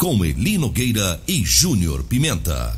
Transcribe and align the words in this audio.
com 0.00 0.24
Eli 0.24 0.56
Nogueira 0.56 1.20
e 1.28 1.44
Júnior 1.44 2.02
Pimenta. 2.04 2.74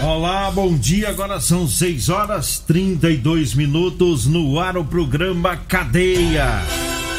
Olá, 0.00 0.48
bom 0.52 0.78
dia. 0.78 1.08
Agora 1.08 1.40
são 1.40 1.66
6 1.66 2.08
horas 2.08 2.60
32 2.60 3.54
minutos 3.54 4.26
no 4.26 4.60
ar 4.60 4.76
o 4.76 4.84
programa 4.84 5.56
Cadeia. 5.56 6.62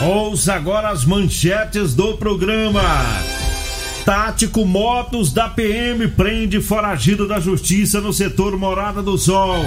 Ouça 0.01 0.53
agora 0.53 0.91
as 0.91 1.03
manchetes 1.03 1.93
do 1.93 2.15
programa. 2.15 2.81
Tático 4.05 4.65
Motos 4.65 5.33
da 5.33 5.49
PM 5.49 6.07
prende 6.07 6.61
foragido 6.61 7.27
da 7.27 7.41
Justiça 7.41 7.99
no 7.99 8.13
setor 8.13 8.57
Morada 8.57 9.03
do 9.03 9.17
Sol. 9.17 9.65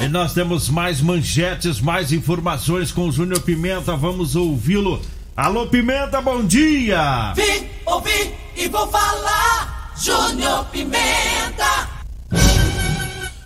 E 0.00 0.06
nós 0.06 0.32
temos 0.32 0.68
mais 0.68 1.00
manchetes, 1.00 1.80
mais 1.80 2.12
informações 2.12 2.92
com 2.92 3.08
o 3.08 3.12
Júnior 3.12 3.40
Pimenta. 3.40 3.96
Vamos 3.96 4.36
ouvi-lo. 4.36 5.02
Alô, 5.36 5.66
Pimenta, 5.66 6.20
bom 6.20 6.44
dia! 6.44 7.32
Vim, 7.34 7.66
ouvi 7.84 8.32
e 8.56 8.68
vou 8.68 8.86
falar. 8.88 9.92
Júnior 10.00 10.64
Pimenta. 10.66 11.88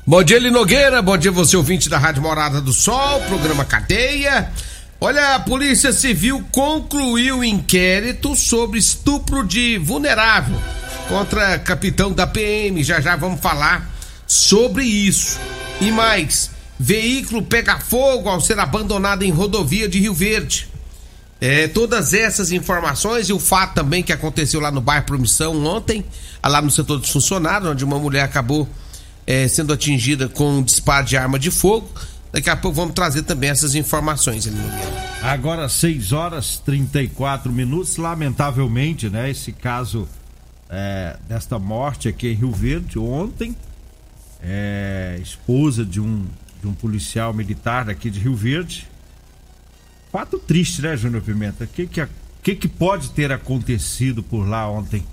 Bom 0.07 0.23
dia, 0.23 0.37
Eli 0.37 0.51
Nogueira. 0.51 1.01
Bom 1.01 1.17
dia, 1.17 1.33
você 1.33 1.57
ouvinte 1.57 1.89
da 1.89 1.97
Rádio 1.97 2.21
Morada 2.21 2.61
do 2.61 2.73
Sol, 2.73 3.21
programa 3.23 3.65
Cadeia. 3.65 4.53
Olha, 5.01 5.35
a 5.35 5.41
Polícia 5.41 5.91
Civil 5.93 6.45
concluiu 6.53 7.39
o 7.39 7.45
inquérito 7.45 8.37
sobre 8.37 8.79
estupro 8.79 9.43
de 9.43 9.79
vulnerável 9.79 10.61
contra 11.09 11.59
capitão 11.59 12.13
da 12.13 12.27
PM. 12.27 12.85
Já 12.85 13.01
já 13.01 13.17
vamos 13.17 13.41
falar 13.41 13.91
sobre 14.27 14.85
isso. 14.85 15.39
E 15.83 15.91
mais, 15.91 16.53
veículo 16.79 17.43
pega 17.43 17.81
fogo 17.81 18.29
ao 18.29 18.41
ser 18.41 18.57
abandonado 18.61 19.25
em 19.25 19.33
rodovia 19.33 19.89
de 19.89 19.99
Rio 19.99 20.15
Verde. 20.15 20.69
É, 21.41 21.67
todas 21.67 22.15
essas 22.15 22.53
informações 22.53 23.29
e 23.29 23.33
o 23.33 23.41
fato 23.41 23.75
também 23.75 24.01
que 24.01 24.13
aconteceu 24.13 24.61
lá 24.61 24.71
no 24.71 24.81
bairro 24.81 25.05
Promissão 25.05 25.65
ontem, 25.67 26.05
lá 26.41 26.63
no 26.63 26.71
setor 26.71 26.99
dos 26.99 27.11
funcionários, 27.11 27.69
onde 27.69 27.85
uma 27.85 27.99
mulher 27.99 28.23
acabou 28.23 28.69
é, 29.27 29.49
sendo 29.49 29.73
atingida 29.73 30.29
com 30.29 30.59
um 30.59 30.63
disparo 30.63 31.05
de 31.05 31.17
arma 31.17 31.37
de 31.37 31.51
fogo. 31.51 31.91
Daqui 32.31 32.49
a 32.49 32.55
pouco 32.55 32.77
vamos 32.77 32.95
trazer 32.95 33.23
também 33.23 33.51
essas 33.51 33.75
informações, 33.75 34.47
Eli 34.47 34.55
Nogueira. 34.55 35.03
Agora 35.21 35.69
6 35.69 36.13
horas 36.13 36.63
34 36.65 37.51
minutos. 37.51 37.97
Lamentavelmente, 37.97 39.11
né? 39.11 39.29
Esse 39.29 39.51
caso 39.51 40.09
é, 40.71 41.17
desta 41.29 41.59
morte 41.59 42.07
aqui 42.07 42.29
em 42.29 42.35
Rio 42.35 42.53
Verde, 42.53 43.01
ontem, 43.01 43.57
é, 44.43 45.19
esposa 45.23 45.85
de 45.85 46.01
um, 46.01 46.27
de 46.61 46.67
um 46.67 46.75
policial 46.75 47.33
militar 47.33 47.85
daqui 47.85 48.11
de 48.11 48.19
Rio 48.19 48.35
Verde. 48.35 48.89
Fato 50.11 50.39
triste, 50.39 50.83
né, 50.83 50.97
Júnior 50.97 51.23
Pimenta? 51.23 51.65
O 51.65 51.67
que 51.67 51.87
que, 51.87 52.07
que 52.43 52.55
que 52.57 52.69
pode 52.69 53.11
ter 53.11 53.33
acontecido 53.33 54.23
por 54.23 54.47
lá 54.47 54.69
ontem? 54.69 55.07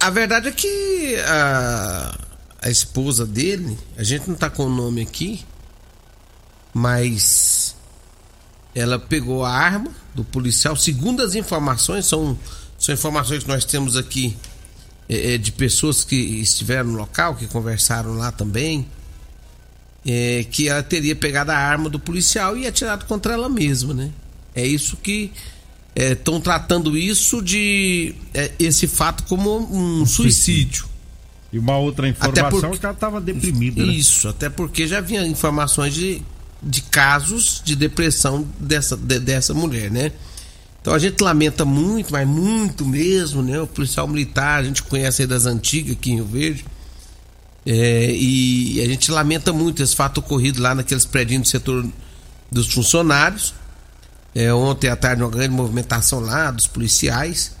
A 0.00 0.10
verdade 0.10 0.48
é 0.48 0.52
que 0.52 1.16
a, 1.26 2.18
a 2.62 2.70
esposa 2.70 3.26
dele, 3.26 3.76
a 3.96 4.02
gente 4.02 4.28
não 4.28 4.36
tá 4.36 4.48
com 4.48 4.64
o 4.64 4.70
nome 4.70 5.02
aqui, 5.02 5.44
mas 6.72 7.76
ela 8.74 8.98
pegou 8.98 9.44
a 9.44 9.50
arma 9.50 9.90
do 10.14 10.24
policial, 10.24 10.76
segundo 10.76 11.22
as 11.22 11.34
informações, 11.34 12.06
são, 12.06 12.38
são 12.78 12.94
informações 12.94 13.42
que 13.42 13.48
nós 13.48 13.64
temos 13.64 13.96
aqui 13.96 14.36
é, 15.08 15.34
é, 15.34 15.38
de 15.38 15.52
pessoas 15.52 16.04
que 16.04 16.14
estiveram 16.16 16.90
no 16.90 16.98
local, 16.98 17.34
que 17.34 17.46
conversaram 17.46 18.14
lá 18.14 18.30
também, 18.32 18.86
é, 20.06 20.44
que 20.50 20.68
ela 20.68 20.82
teria 20.82 21.14
pegado 21.16 21.50
a 21.50 21.56
arma 21.56 21.88
do 21.90 21.98
policial 21.98 22.56
e 22.56 22.66
atirado 22.66 23.04
contra 23.06 23.32
ela 23.34 23.48
mesma, 23.48 23.92
né? 23.94 24.10
É 24.54 24.66
isso 24.66 24.96
que 24.96 25.30
estão 25.94 26.40
tratando 26.40 26.96
isso 26.96 27.42
de 27.42 28.14
é, 28.32 28.52
esse 28.58 28.86
fato 28.86 29.24
como 29.24 29.58
um 29.74 30.06
suicídio. 30.06 30.86
E 31.52 31.58
uma 31.58 31.76
outra 31.78 32.06
informação 32.08 32.50
porque- 32.50 32.66
é 32.76 32.78
que 32.78 32.84
ela 32.86 32.94
estava 32.94 33.20
deprimida. 33.20 33.84
né? 33.84 33.92
Isso, 33.92 34.28
até 34.28 34.48
porque 34.50 34.86
já 34.86 34.98
havia 34.98 35.26
informações 35.26 35.94
de, 35.94 36.22
de 36.62 36.82
casos 36.82 37.60
de 37.64 37.74
depressão 37.74 38.46
dessa, 38.60 38.96
de- 38.96 39.18
dessa 39.18 39.52
mulher, 39.54 39.90
né? 39.90 40.12
Então 40.80 40.94
a 40.94 40.98
gente 40.98 41.22
lamenta 41.22 41.64
muito, 41.64 42.12
mas 42.12 42.26
muito 42.26 42.86
mesmo, 42.86 43.42
né? 43.42 43.60
O 43.60 43.66
policial 43.66 44.06
militar, 44.06 44.60
a 44.60 44.64
gente 44.64 44.82
conhece 44.82 45.22
aí 45.22 45.28
das 45.28 45.44
antigas 45.44 45.92
aqui 45.92 46.12
em 46.12 46.16
Rio 46.16 46.26
Verde. 46.26 46.64
É, 47.66 48.10
e 48.10 48.80
a 48.80 48.86
gente 48.86 49.10
lamenta 49.10 49.52
muito 49.52 49.82
esse 49.82 49.94
fato 49.94 50.18
ocorrido 50.18 50.62
lá 50.62 50.74
naqueles 50.74 51.04
prédios 51.04 51.42
do 51.42 51.48
setor 51.48 51.86
dos 52.50 52.72
funcionários. 52.72 53.54
É, 54.34 54.52
ontem 54.52 54.88
à 54.88 54.96
tarde 54.96 55.22
uma 55.22 55.30
grande 55.30 55.54
movimentação 55.54 56.20
lá 56.20 56.50
dos 56.50 56.66
policiais 56.66 57.52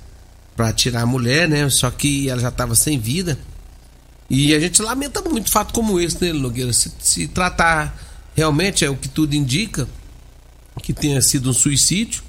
para 0.56 0.72
tirar 0.72 1.02
a 1.02 1.06
mulher, 1.06 1.48
né? 1.48 1.68
Só 1.68 1.90
que 1.90 2.28
ela 2.28 2.40
já 2.40 2.48
estava 2.48 2.74
sem 2.74 2.98
vida. 2.98 3.38
E 4.30 4.54
a 4.54 4.60
gente 4.60 4.80
lamenta 4.82 5.22
muito 5.22 5.50
fato 5.50 5.72
como 5.72 5.98
esse, 5.98 6.22
né, 6.22 6.32
Nogueira? 6.32 6.72
Se, 6.72 6.92
se 7.00 7.26
tratar 7.28 7.96
realmente 8.34 8.84
é 8.84 8.90
o 8.90 8.96
que 8.96 9.08
tudo 9.08 9.34
indica, 9.34 9.88
que 10.82 10.92
tenha 10.92 11.20
sido 11.20 11.50
um 11.50 11.52
suicídio, 11.52 12.22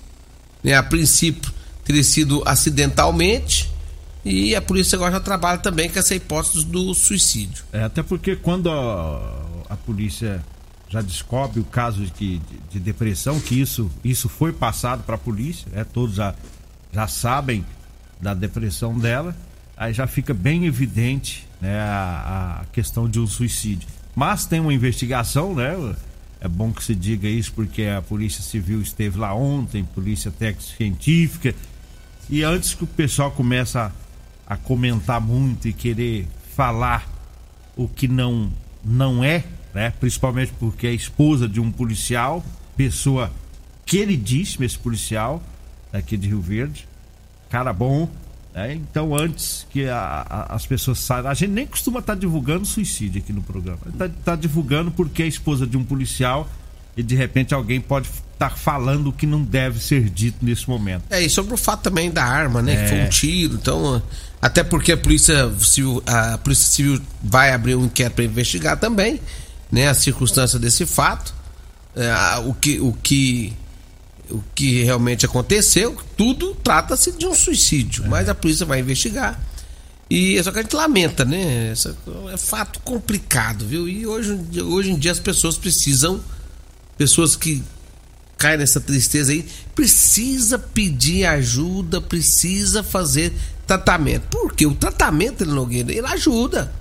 né? 0.64 0.74
A 0.74 0.84
princípio 0.84 1.52
teria 1.84 2.04
sido 2.04 2.44
acidentalmente 2.46 3.70
e 4.24 4.56
a 4.56 4.62
polícia 4.62 4.96
agora 4.96 5.14
já 5.14 5.20
trabalha 5.20 5.58
também 5.58 5.90
com 5.90 5.98
essa 5.98 6.14
hipótese 6.14 6.66
do 6.66 6.94
suicídio. 6.94 7.64
É, 7.72 7.84
até 7.84 8.04
porque 8.04 8.36
quando 8.36 8.70
a, 8.70 9.46
a 9.70 9.78
polícia 9.78 10.44
já 10.90 11.02
descobre 11.02 11.60
o 11.60 11.64
caso 11.64 12.06
de, 12.06 12.40
de, 12.40 12.58
de 12.72 12.80
depressão, 12.80 13.40
que 13.40 13.60
isso, 13.60 13.90
isso 14.04 14.28
foi 14.28 14.52
passado 14.52 15.04
para 15.04 15.16
a 15.16 15.18
polícia, 15.18 15.68
é, 15.74 15.84
todos 15.84 16.16
já, 16.16 16.34
já 16.92 17.08
sabem 17.08 17.66
da 18.20 18.34
depressão 18.34 18.98
dela, 18.98 19.36
aí 19.78 19.94
já 19.94 20.08
fica 20.08 20.34
bem 20.34 20.66
evidente 20.66 21.48
né, 21.62 21.80
a, 21.80 22.62
a 22.62 22.66
questão 22.74 23.08
de 23.08 23.20
um 23.20 23.28
suicídio. 23.28 23.88
Mas 24.16 24.46
tem 24.46 24.60
uma 24.60 24.74
investigação, 24.74 25.56
né? 25.56 25.76
É 26.42 26.48
bom 26.48 26.72
que 26.72 26.84
se 26.84 26.96
diga 26.96 27.28
isso 27.28 27.52
porque 27.54 27.84
a 27.84 28.02
Polícia 28.02 28.42
Civil 28.42 28.82
esteve 28.82 29.18
lá 29.18 29.34
ontem, 29.34 29.84
Polícia 29.84 30.32
Técnica 30.32 30.76
Científica, 30.78 31.54
e 32.30 32.44
antes 32.44 32.74
que 32.74 32.84
o 32.84 32.88
pessoal 32.88 33.32
comece 33.32 33.78
a, 33.78 33.92
a 34.48 34.56
comentar 34.56 35.20
muito 35.20 35.68
e 35.68 35.74
querer 35.74 36.28
falar 36.56 37.08
o 37.76 37.88
que 37.88 38.08
não 38.08 38.52
não 38.84 39.24
é, 39.24 39.44
né? 39.74 39.92
Principalmente 40.00 40.54
porque 40.58 40.88
é 40.88 40.94
esposa 40.94 41.48
de 41.48 41.60
um 41.60 41.72
policial, 41.72 42.44
pessoa 42.78 43.32
queridíssima 43.86 44.66
esse 44.66 44.78
policial 44.78 45.44
aqui 45.92 46.16
de 46.16 46.28
Rio 46.28 46.42
Verde, 46.42 46.88
cara 47.50 47.74
bom, 47.74 48.10
né? 48.54 48.74
Então 48.74 49.16
antes 49.16 49.66
que 49.70 49.88
a- 49.88 50.26
a- 50.30 50.56
as 50.56 50.66
pessoas 50.66 51.00
saibam, 51.00 51.32
a 51.32 51.34
gente 51.34 51.52
nem 51.52 51.66
costuma 51.68 52.00
estar 52.00 52.16
divulgando 52.16 52.66
suicídio 52.66 53.22
aqui 53.22 53.32
no 53.34 53.42
programa, 53.42 53.80
tá, 53.98 54.10
tá 54.26 54.36
divulgando 54.36 54.92
porque 54.92 55.24
é 55.24 55.28
esposa 55.28 55.66
de 55.68 55.78
um 55.78 55.84
policial 55.84 56.50
e 56.98 57.04
de 57.04 57.16
repente 57.16 57.54
alguém 57.54 57.80
pode 57.80 58.10
estar 58.34 58.58
falando 58.58 59.08
o 59.08 59.14
que 59.14 59.26
não 59.26 59.42
deve 59.44 59.80
ser 59.80 60.10
dito 60.10 60.38
nesse 60.42 60.68
momento. 60.70 61.04
É, 61.10 61.22
e 61.22 61.30
sobre 61.30 61.54
o 61.54 61.58
fato 61.58 61.82
também 61.82 62.10
da 62.10 62.24
arma, 62.24 62.62
né? 62.62 62.74
É. 62.74 62.84
Que 62.84 62.90
foi 62.90 63.02
um 63.04 63.10
tiro, 63.10 63.54
então. 63.56 64.02
Até 64.42 64.64
porque 64.64 64.94
a 64.94 64.98
polícia 64.98 65.52
civil, 65.60 66.02
a 66.08 66.38
polícia 66.38 66.66
civil 66.70 67.02
vai 67.22 67.52
abrir 67.54 67.76
um 67.76 67.86
inquérito 67.86 68.16
para 68.16 68.24
investigar 68.24 68.78
também, 68.78 69.20
né? 69.72 69.90
A 69.90 69.94
circunstância 69.94 70.58
desse 70.58 70.86
fato, 70.86 71.34
é, 71.96 72.12
o 72.46 72.54
que 72.54 72.80
o 72.80 72.94
que 72.94 73.54
o 74.30 74.44
que 74.54 74.84
realmente 74.84 75.26
aconteceu, 75.26 75.98
tudo 76.16 76.56
trata-se 76.56 77.12
de 77.12 77.26
um 77.26 77.34
suicídio, 77.34 78.08
mas 78.08 78.30
a 78.30 78.36
polícia 78.36 78.66
vai 78.66 78.80
investigar. 78.80 79.40
E 80.10 80.38
é 80.38 80.44
só 80.44 80.52
que 80.52 80.60
a 80.60 80.62
gente 80.64 80.76
lamenta, 80.76 81.24
né? 81.24 81.74
É 82.34 82.38
fato 82.38 82.80
complicado, 82.80 83.66
viu? 83.66 83.88
E 83.88 84.08
hoje, 84.08 84.40
hoje 84.62 84.92
em 84.92 84.98
dia 84.98 85.12
as 85.12 85.20
pessoas 85.20 85.56
precisam, 85.58 86.20
pessoas 86.98 87.36
que 87.36 87.64
cai 88.38 88.58
nessa 88.58 88.80
tristeza 88.80 89.32
aí, 89.32 89.46
precisa 89.76 90.58
pedir 90.58 91.26
ajuda, 91.26 92.02
precisa 92.02 92.82
fazer 92.82 93.34
tratamento. 93.68 94.28
Porque 94.32 94.66
o 94.66 94.74
tratamento, 94.74 95.44
ele 95.44 95.52
Nogueira, 95.52 95.92
ele 95.92 96.08
ajuda. 96.08 96.74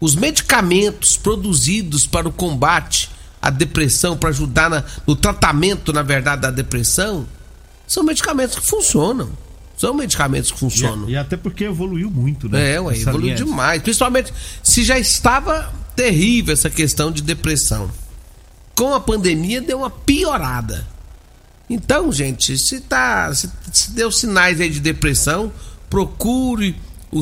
Os 0.00 0.14
medicamentos 0.14 1.16
produzidos 1.16 2.06
para 2.06 2.26
o 2.26 2.32
combate 2.32 3.10
à 3.40 3.50
depressão, 3.50 4.16
para 4.16 4.28
ajudar 4.30 4.68
na- 4.70 4.84
no 5.06 5.16
tratamento, 5.16 5.92
na 5.92 6.02
verdade, 6.02 6.42
da 6.42 6.50
depressão, 6.50 7.26
são 7.86 8.02
medicamentos 8.02 8.56
que 8.58 8.66
funcionam. 8.66 9.30
São 9.76 9.94
medicamentos 9.94 10.50
que 10.52 10.58
funcionam. 10.58 11.08
E, 11.08 11.12
e 11.12 11.16
até 11.16 11.36
porque 11.38 11.64
evoluiu 11.64 12.10
muito, 12.10 12.48
né? 12.48 12.74
É, 12.74 12.80
ué, 12.80 12.94
evoluiu 13.08 13.34
demais. 13.46 13.80
Principalmente 13.82 14.32
se 14.62 14.84
já 14.84 14.98
estava 14.98 15.72
terrível 15.96 16.52
essa 16.52 16.68
questão 16.68 17.10
de 17.10 17.22
depressão. 17.22 17.90
Com 18.74 18.94
a 18.94 19.00
pandemia 19.00 19.60
deu 19.62 19.78
uma 19.78 19.90
piorada. 19.90 20.86
Então, 21.68 22.12
gente, 22.12 22.58
se 22.58 22.80
tá. 22.80 23.32
Se, 23.34 23.50
se 23.72 23.90
deu 23.92 24.10
sinais 24.12 24.60
aí 24.60 24.68
de 24.68 24.80
depressão, 24.80 25.50
procure 25.88 26.76
um, 27.12 27.20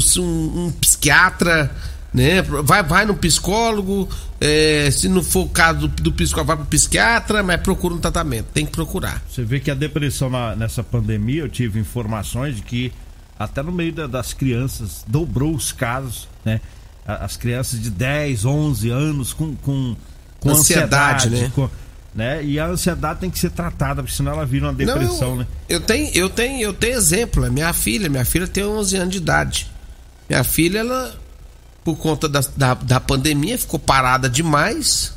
um 0.67 0.73
psiquiatra, 0.81 1.71
né? 2.13 2.43
Vai, 2.43 2.83
vai 2.83 3.05
no 3.05 3.15
psicólogo. 3.15 4.09
é, 4.41 4.89
se 4.91 5.09
não 5.09 5.23
for 5.23 5.47
o 5.47 5.49
caso 5.49 5.81
do, 5.81 5.89
do 5.89 6.13
psicólogo, 6.13 6.47
vai 6.49 6.57
pro 6.57 6.67
psiquiatra, 6.67 7.43
mas 7.43 7.61
procura 7.61 7.95
um 7.95 7.99
tratamento. 7.99 8.47
Tem 8.55 8.65
que 8.65 8.73
procurar. 8.73 9.23
Você 9.29 9.43
vê 9.43 9.59
que 9.61 9.71
a 9.71 9.75
depressão 9.75 10.31
na- 10.31 10.55
nessa 10.57 10.83
pandemia, 10.83 11.43
eu 11.43 11.49
tive 11.49 11.79
informações 11.81 12.57
de 12.57 12.63
que 12.63 12.93
até 13.39 13.63
no 13.63 13.71
meio 13.73 13.93
da- 13.93 14.07
das 14.07 14.33
crianças 14.33 15.05
dobrou 15.07 15.55
os 15.55 15.71
casos, 15.73 16.29
né? 16.45 16.61
As 17.07 17.37
crianças 17.37 17.81
de 17.81 17.91
10, 17.91 18.45
11 18.45 18.91
anos 18.91 19.33
com, 19.33 19.55
com, 19.57 19.97
com 20.41 20.51
Ansiedade, 20.51 21.27
ansiedade, 21.27 21.43
né? 21.45 21.53
com- 21.55 21.71
né? 22.15 22.45
E 22.45 22.59
a 22.61 22.67
ansiedade 22.67 23.21
tem 23.21 23.31
que 23.31 23.39
ser 23.39 23.51
tratada, 23.51 24.03
porque 24.03 24.15
senão 24.17 24.33
ela 24.33 24.45
vira 24.47 24.67
uma 24.67 24.75
depressão, 24.75 25.31
Não, 25.31 25.37
né? 25.39 25.47
Eu 25.69 25.81
tenho, 25.81 26.11
eu 26.15 26.29
tenho, 26.29 26.61
eu 26.61 26.73
tenho 26.75 26.95
exemplo. 26.97 27.45
É 27.45 27.51
minha 27.51 27.73
filha, 27.73 28.09
minha 28.09 28.25
filha 28.25 28.47
tem 28.47 28.65
11 28.65 28.97
anos 28.97 29.11
de 29.11 29.19
idade. 29.19 29.71
Minha 30.29 30.45
filha, 30.45 30.81
ela, 30.81 31.15
por 31.89 31.97
conta 31.97 32.29
da, 32.29 32.41
da, 32.55 32.75
da 32.75 33.01
pandemia, 33.01 33.59
ficou 33.59 33.79
parada 33.81 34.29
demais. 34.29 35.13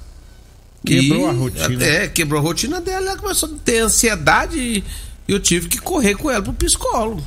Quebrou 0.85 1.27
E- 1.27 1.29
a 1.29 1.31
rotina. 1.33 1.83
É, 1.83 2.07
quebrou 2.07 2.39
a 2.39 2.43
rotina 2.43 2.79
dela. 2.79 3.07
Ela 3.09 3.17
começou 3.17 3.49
a 3.49 3.51
ter 3.63 3.79
ansiedade 3.79 4.57
e 4.57 4.83
eu 5.27 5.37
tive 5.39 5.67
que 5.67 5.77
correr 5.79 6.15
com 6.15 6.29
ela 6.31 6.41
pro 6.41 6.53
psicólogo. 6.53 7.21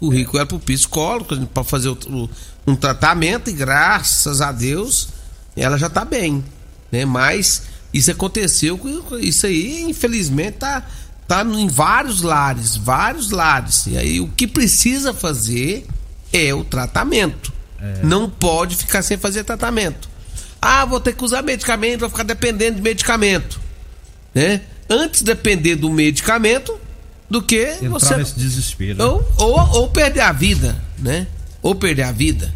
Corri 0.00 0.24
com 0.24 0.38
ela 0.38 0.46
pro 0.46 0.58
psicólogo 0.58 1.46
para 1.48 1.64
fazer 1.64 1.88
o- 1.90 1.98
o- 2.08 2.30
um 2.66 2.74
tratamento 2.74 3.50
e 3.50 3.52
graças 3.52 4.40
a 4.40 4.52
Deus 4.52 5.08
ela 5.56 5.76
já 5.76 5.90
tá 5.90 6.04
bem, 6.04 6.42
né? 6.90 7.04
Mas 7.04 7.62
isso 7.92 8.10
aconteceu, 8.10 8.80
isso 9.20 9.44
aí 9.46 9.82
infelizmente 9.82 10.52
tá 10.58 10.82
tá 11.26 11.44
em 11.44 11.68
vários 11.68 12.22
lares, 12.22 12.74
vários 12.76 13.30
lares. 13.30 13.86
E 13.86 13.98
aí 13.98 14.18
o 14.18 14.28
que 14.28 14.46
precisa 14.46 15.12
fazer 15.12 15.86
é 16.32 16.54
o 16.54 16.64
tratamento. 16.64 17.52
Não 18.02 18.28
pode 18.28 18.76
ficar 18.76 19.02
sem 19.02 19.16
fazer 19.16 19.44
tratamento. 19.44 20.08
Ah, 20.60 20.84
vou 20.84 20.98
ter 21.00 21.14
que 21.14 21.24
usar 21.24 21.42
medicamento, 21.42 22.00
vou 22.00 22.10
ficar 22.10 22.24
dependendo 22.24 22.76
de 22.76 22.82
medicamento, 22.82 23.60
né? 24.34 24.62
Antes 24.90 25.22
depender 25.22 25.76
do 25.76 25.88
medicamento 25.90 26.76
do 27.30 27.40
que 27.42 27.62
Entrar 27.62 27.88
você 27.90 28.16
nesse 28.16 28.34
desespero. 28.36 28.98
né? 28.98 29.04
ou, 29.04 29.24
ou, 29.36 29.58
ou 29.74 29.88
perder 29.90 30.20
a 30.20 30.32
vida, 30.32 30.76
né? 30.98 31.26
Ou 31.62 31.74
perder 31.74 32.02
a 32.04 32.12
vida. 32.12 32.52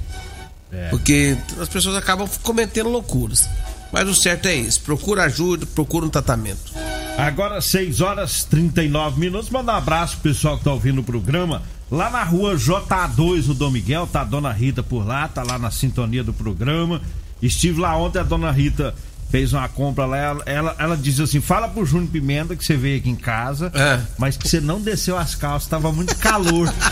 É. 0.72 0.88
Porque 0.88 1.36
as 1.60 1.68
pessoas 1.68 1.96
acabam 1.96 2.28
cometendo 2.42 2.88
loucuras. 2.88 3.46
Mas 3.92 4.08
o 4.08 4.14
certo 4.14 4.46
é 4.46 4.54
isso. 4.54 4.80
Procura 4.80 5.24
ajuda, 5.24 5.66
procura 5.66 6.06
um 6.06 6.08
tratamento. 6.08 6.72
Agora 7.18 7.60
6 7.60 8.00
horas 8.00 8.44
39 8.44 9.20
minutos. 9.20 9.50
Manda 9.50 9.72
um 9.72 9.76
abraço 9.76 10.14
pro 10.18 10.30
pessoal 10.32 10.58
que 10.58 10.64
tá 10.64 10.72
ouvindo 10.72 11.00
o 11.00 11.04
programa. 11.04 11.62
Lá 11.90 12.08
na 12.10 12.24
rua 12.24 12.56
JA2, 12.56 13.50
o 13.50 13.54
Dom 13.54 13.70
Miguel, 13.70 14.06
tá 14.06 14.22
a 14.22 14.24
dona 14.24 14.50
Rita 14.50 14.82
por 14.82 15.06
lá, 15.06 15.28
tá 15.28 15.42
lá 15.42 15.58
na 15.58 15.70
sintonia 15.70 16.24
do 16.24 16.32
programa. 16.32 17.02
Estive 17.42 17.80
lá 17.80 17.96
ontem, 17.96 18.18
a 18.18 18.22
dona 18.22 18.50
Rita 18.50 18.94
fez 19.30 19.52
uma 19.52 19.68
compra 19.68 20.06
lá. 20.06 20.16
Ela, 20.16 20.42
ela, 20.46 20.76
ela 20.78 20.96
diz 20.96 21.20
assim: 21.20 21.40
fala 21.40 21.68
pro 21.68 21.84
Júnior 21.84 22.10
Pimenta 22.10 22.56
que 22.56 22.64
você 22.64 22.76
veio 22.76 22.98
aqui 22.98 23.10
em 23.10 23.16
casa, 23.16 23.70
É. 23.74 24.00
mas 24.16 24.36
que 24.38 24.48
você 24.48 24.58
não 24.60 24.80
desceu 24.80 25.18
as 25.18 25.34
calças, 25.34 25.68
tava 25.68 25.92
muito 25.92 26.16
calor. 26.16 26.72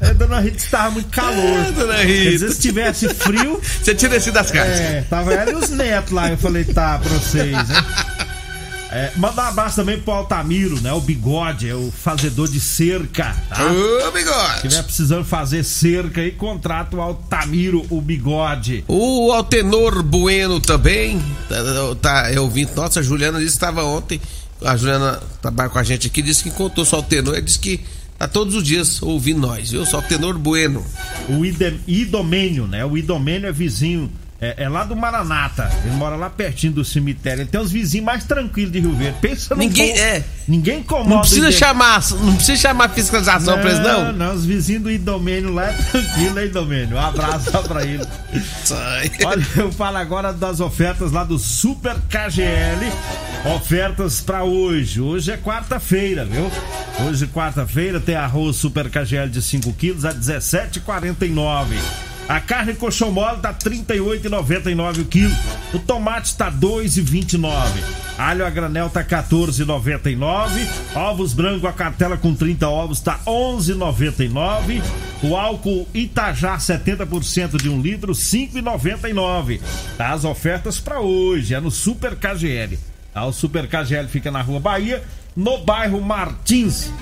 É, 0.00 0.14
dona 0.14 0.38
Rita 0.38 0.58
estava 0.58 0.92
muito 0.92 1.08
calor. 1.10 1.34
É, 1.66 1.72
dona 1.72 1.96
Rita. 1.96 2.30
dizer, 2.30 2.52
se 2.52 2.60
tivesse 2.60 3.08
frio, 3.12 3.60
Você 3.82 3.92
tinha 3.96 4.08
descido 4.08 4.34
das 4.34 4.48
casas. 4.48 4.78
é, 4.78 5.00
tava 5.10 5.34
ela 5.34 5.50
e 5.50 5.54
os 5.56 5.70
netos 5.70 6.12
lá. 6.12 6.30
Eu 6.30 6.38
falei, 6.38 6.62
tá, 6.64 7.00
pra 7.00 7.08
vocês, 7.14 7.50
né? 7.50 7.84
É, 8.90 9.12
mandar 9.16 9.44
um 9.44 9.48
abraço 9.48 9.76
também 9.76 10.00
pro 10.00 10.12
Altamiro, 10.12 10.80
né? 10.80 10.92
O 10.92 11.00
bigode, 11.00 11.68
é 11.68 11.74
o 11.74 11.90
fazedor 11.90 12.48
de 12.48 12.58
cerca, 12.58 13.36
tá? 13.48 13.64
Ô, 13.70 14.06
Se 14.06 14.12
bigode! 14.12 14.62
tiver 14.62 14.82
precisando 14.82 15.24
fazer 15.24 15.62
cerca 15.62 16.22
aí, 16.22 16.30
contrata 16.30 16.96
o 16.96 17.00
Altamiro, 17.02 17.84
o 17.90 18.00
bigode. 18.00 18.84
O 18.88 19.30
Altenor 19.32 20.02
Bueno 20.02 20.58
também. 20.58 21.20
Tá, 21.48 21.56
tá 22.00 22.32
é 22.32 22.40
ouvinte. 22.40 22.72
Nossa, 22.74 23.00
a 23.00 23.02
Juliana 23.02 23.38
disse 23.38 23.50
que 23.52 23.56
estava 23.56 23.84
ontem. 23.84 24.20
A 24.64 24.76
Juliana 24.76 25.20
trabalha 25.42 25.68
com 25.68 25.78
a 25.78 25.84
gente 25.84 26.06
aqui, 26.06 26.22
disse 26.22 26.42
que 26.42 26.48
encontrou 26.48 26.84
só 26.86 26.96
o 26.96 26.98
Altenor. 27.00 27.34
Ele 27.34 27.42
disse 27.42 27.58
que 27.58 27.80
tá 28.18 28.26
todos 28.26 28.54
os 28.54 28.64
dias 28.64 29.02
ouvindo 29.02 29.40
nós, 29.40 29.70
viu? 29.70 29.84
Só 29.84 29.98
o 29.98 30.00
Altenor 30.00 30.38
Bueno. 30.38 30.84
O 31.28 31.44
Idomênio, 31.86 32.66
né? 32.66 32.84
O 32.86 32.96
Idomênio 32.96 33.48
é 33.48 33.52
vizinho, 33.52 34.10
é, 34.40 34.64
é 34.64 34.68
lá 34.68 34.84
do 34.84 34.94
Maranata. 34.94 35.70
Ele 35.84 35.94
mora 35.96 36.14
lá 36.16 36.30
pertinho 36.30 36.72
do 36.72 36.84
cemitério. 36.84 37.42
Ele 37.42 37.48
tem 37.50 37.60
os 37.60 37.70
vizinhos 37.72 38.04
mais 38.06 38.24
tranquilos 38.24 38.70
de 38.72 38.80
Rio 38.80 38.94
Verde. 38.94 39.18
Pensa 39.20 39.54
no 39.54 39.60
Ninguém- 39.60 39.98
é. 39.98 40.24
Ninguém 40.46 40.78
incomoda. 40.80 41.08
Não 41.10 41.20
precisa 41.20 41.50
chamar, 41.52 42.02
não 42.20 42.36
precisa 42.36 42.56
chamar 42.56 42.88
fiscalização 42.90 43.58
pra 43.58 43.70
eles, 43.70 43.82
não? 43.82 44.12
Não, 44.12 44.34
os 44.34 44.44
vizinhos 44.46 44.82
do 44.84 44.90
Idomênio 44.90 45.52
lá 45.52 45.66
é 45.70 45.72
tranquilo, 45.72 46.38
hein, 46.40 46.46
Idomênio? 46.46 46.96
Um 46.96 47.00
abraço 47.00 47.50
só 47.50 47.62
pra 47.62 47.84
ele. 47.84 48.04
Olha, 49.24 49.46
eu 49.56 49.72
falo 49.72 49.96
agora 49.98 50.32
das 50.32 50.60
ofertas 50.60 51.12
lá 51.12 51.24
do 51.24 51.38
Super 51.38 51.96
KGL. 52.08 52.90
Ofertas 53.56 54.20
pra 54.20 54.44
hoje. 54.44 55.00
Hoje 55.00 55.30
é 55.32 55.36
quarta-feira, 55.36 56.24
viu? 56.24 56.50
Hoje, 57.06 57.26
quarta-feira, 57.26 58.00
tem 58.00 58.16
arroz 58.16 58.56
Super 58.56 58.88
KGL 58.90 59.28
de 59.28 59.40
5 59.42 59.72
quilos 59.74 60.04
a 60.04 60.12
17,49. 60.12 61.76
A 62.28 62.40
carne 62.40 62.74
coxão 62.74 63.10
mole 63.10 63.38
tá 63.38 63.54
38,99 63.54 65.00
o 65.00 65.04
quilo. 65.06 65.34
O 65.72 65.78
tomate 65.78 66.36
tá 66.36 66.52
2,29. 66.52 67.48
Alho 68.18 68.44
a 68.44 68.50
granel 68.50 68.90
tá 68.90 69.02
14,99. 69.02 70.68
Ovos 70.94 71.32
branco 71.32 71.66
a 71.66 71.72
cartela 71.72 72.18
com 72.18 72.34
30 72.34 72.68
ovos 72.68 73.00
tá 73.00 73.18
11,99. 73.26 74.82
O 75.22 75.34
álcool 75.34 75.88
Itajá 75.94 76.58
70% 76.58 77.62
de 77.62 77.70
um 77.70 77.80
litro 77.80 78.12
5,99. 78.12 79.60
Tá 79.96 80.10
as 80.10 80.24
ofertas 80.26 80.78
para 80.78 81.00
hoje, 81.00 81.54
é 81.54 81.60
no 81.60 81.70
Super 81.70 82.14
KGL. 82.14 82.78
Tá? 83.14 83.24
O 83.24 83.32
Super 83.32 83.66
KGL 83.66 84.06
fica 84.08 84.30
na 84.30 84.42
Rua 84.42 84.60
Bahia, 84.60 85.02
no 85.34 85.58
bairro 85.64 86.00
Martins. 86.02 86.92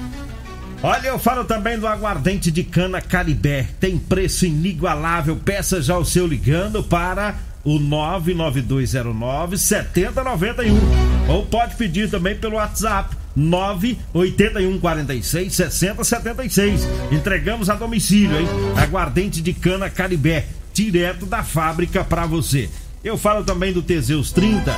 Olha, 0.87 1.09
eu 1.09 1.19
falo 1.19 1.45
também 1.45 1.76
do 1.76 1.88
aguardente 1.88 2.49
de 2.49 2.62
cana 2.62 3.00
Caribé. 3.00 3.66
Tem 3.81 3.99
preço 3.99 4.47
inigualável. 4.47 5.35
Peça 5.35 5.83
já 5.83 5.99
o 5.99 6.05
seu 6.05 6.28
ligando 6.28 6.81
para 6.81 7.35
o 7.64 7.81
99209 7.81 9.59
7091. 9.59 10.78
Ou 11.28 11.45
pode 11.45 11.75
pedir 11.75 12.09
também 12.09 12.37
pelo 12.37 12.55
WhatsApp 12.55 13.16
98146 13.35 15.52
6076. 15.52 16.87
Entregamos 17.11 17.69
a 17.69 17.75
domicílio, 17.75 18.38
hein? 18.38 18.47
Aguardente 18.76 19.43
de 19.43 19.52
cana 19.52 19.90
Caribé, 19.90 20.47
direto 20.73 21.26
da 21.26 21.43
fábrica 21.43 22.05
para 22.05 22.26
você. 22.26 22.71
Eu 23.02 23.19
falo 23.19 23.43
também 23.43 23.73
do 23.73 23.83
Teseus 23.83 24.31
30. 24.31 24.73